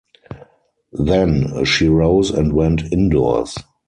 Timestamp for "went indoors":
2.53-3.55